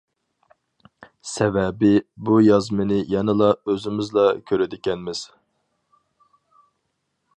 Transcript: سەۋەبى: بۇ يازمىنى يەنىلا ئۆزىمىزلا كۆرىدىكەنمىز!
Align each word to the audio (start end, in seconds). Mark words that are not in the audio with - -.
سەۋەبى: 1.31 1.91
بۇ 2.29 2.37
يازمىنى 2.45 2.97
يەنىلا 3.17 3.51
ئۆزىمىزلا 3.73 4.27
كۆرىدىكەنمىز! 4.53 5.23